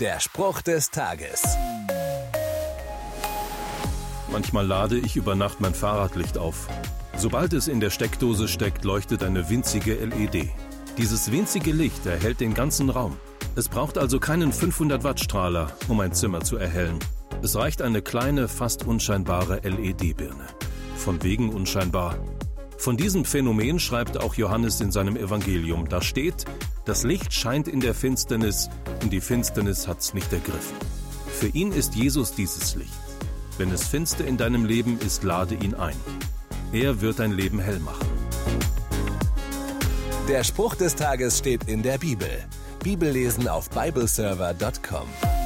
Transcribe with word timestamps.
Der 0.00 0.20
Spruch 0.20 0.60
des 0.60 0.90
Tages. 0.90 1.42
Manchmal 4.30 4.66
lade 4.66 4.98
ich 4.98 5.16
über 5.16 5.34
Nacht 5.34 5.62
mein 5.62 5.72
Fahrradlicht 5.72 6.36
auf. 6.36 6.68
Sobald 7.16 7.54
es 7.54 7.66
in 7.66 7.80
der 7.80 7.88
Steckdose 7.88 8.46
steckt, 8.46 8.84
leuchtet 8.84 9.22
eine 9.22 9.48
winzige 9.48 9.94
LED. 9.94 10.50
Dieses 10.98 11.32
winzige 11.32 11.72
Licht 11.72 12.04
erhält 12.04 12.40
den 12.40 12.52
ganzen 12.52 12.90
Raum. 12.90 13.16
Es 13.54 13.70
braucht 13.70 13.96
also 13.96 14.20
keinen 14.20 14.52
500 14.52 15.02
Watt 15.02 15.18
Strahler, 15.18 15.72
um 15.88 15.98
ein 16.00 16.12
Zimmer 16.12 16.42
zu 16.42 16.58
erhellen. 16.58 16.98
Es 17.42 17.56
reicht 17.56 17.80
eine 17.80 18.02
kleine, 18.02 18.48
fast 18.48 18.86
unscheinbare 18.86 19.60
LED-Birne. 19.62 20.46
Von 20.98 21.22
wegen 21.22 21.48
unscheinbar. 21.48 22.18
Von 22.78 22.96
diesem 22.96 23.24
Phänomen 23.24 23.80
schreibt 23.80 24.18
auch 24.18 24.34
Johannes 24.34 24.80
in 24.80 24.92
seinem 24.92 25.16
Evangelium. 25.16 25.88
Da 25.88 26.02
steht, 26.02 26.44
das 26.84 27.02
Licht 27.02 27.32
scheint 27.32 27.68
in 27.68 27.80
der 27.80 27.94
Finsternis 27.94 28.68
und 29.02 29.12
die 29.12 29.20
Finsternis 29.20 29.88
hat's 29.88 30.14
nicht 30.14 30.32
ergriffen. 30.32 30.76
Für 31.28 31.48
ihn 31.48 31.72
ist 31.72 31.94
Jesus 31.94 32.32
dieses 32.32 32.76
Licht. 32.76 32.92
Wenn 33.58 33.70
es 33.70 33.88
finster 33.88 34.26
in 34.26 34.36
deinem 34.36 34.64
Leben 34.64 34.98
ist, 35.00 35.24
lade 35.24 35.54
ihn 35.54 35.74
ein. 35.74 35.96
Er 36.72 37.00
wird 37.00 37.18
dein 37.18 37.32
Leben 37.32 37.58
hell 37.58 37.78
machen. 37.78 38.06
Der 40.28 40.44
Spruch 40.44 40.74
des 40.74 40.94
Tages 40.94 41.38
steht 41.38 41.68
in 41.68 41.82
der 41.82 41.98
Bibel. 41.98 42.28
Bibellesen 42.82 43.48
auf 43.48 43.70
bibleserver.com. 43.70 45.45